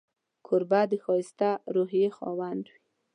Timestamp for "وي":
2.71-2.79